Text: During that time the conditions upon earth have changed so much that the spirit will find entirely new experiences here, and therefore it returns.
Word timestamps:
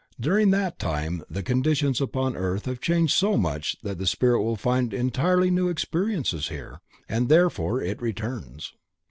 During 0.19 0.49
that 0.49 0.79
time 0.79 1.23
the 1.29 1.43
conditions 1.43 2.01
upon 2.01 2.35
earth 2.35 2.65
have 2.65 2.81
changed 2.81 3.13
so 3.13 3.37
much 3.37 3.77
that 3.83 3.99
the 3.99 4.07
spirit 4.07 4.41
will 4.41 4.55
find 4.55 4.95
entirely 4.95 5.51
new 5.51 5.69
experiences 5.69 6.47
here, 6.47 6.81
and 7.07 7.29
therefore 7.29 7.83
it 7.83 8.01
returns. 8.01 8.73